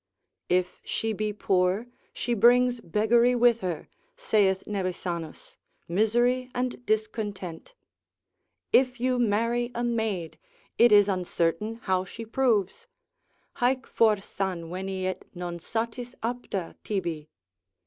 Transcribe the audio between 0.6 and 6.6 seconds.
she be poor, she brings beggary with her (saith Nevisanus), misery